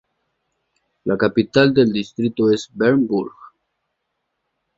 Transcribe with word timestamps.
La 1.05 1.15
capital 1.15 1.75
del 1.75 1.93
distrito 1.93 2.49
es 2.51 2.71
Bernburg. 2.73 3.35